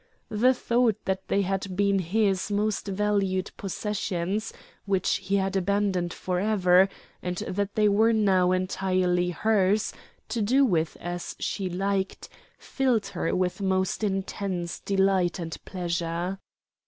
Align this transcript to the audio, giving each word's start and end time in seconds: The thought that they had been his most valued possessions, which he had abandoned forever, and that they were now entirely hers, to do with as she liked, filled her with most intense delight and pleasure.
The 0.29 0.55
thought 0.55 0.97
that 1.05 1.27
they 1.27 1.43
had 1.43 1.75
been 1.77 1.99
his 1.99 2.49
most 2.49 2.87
valued 2.87 3.51
possessions, 3.55 4.51
which 4.85 5.17
he 5.17 5.35
had 5.35 5.55
abandoned 5.55 6.11
forever, 6.11 6.89
and 7.21 7.37
that 7.37 7.75
they 7.75 7.87
were 7.87 8.11
now 8.11 8.51
entirely 8.51 9.29
hers, 9.29 9.93
to 10.29 10.41
do 10.41 10.65
with 10.65 10.97
as 10.99 11.35
she 11.37 11.69
liked, 11.69 12.29
filled 12.57 13.05
her 13.13 13.35
with 13.35 13.61
most 13.61 14.03
intense 14.03 14.79
delight 14.79 15.37
and 15.37 15.63
pleasure. 15.65 16.39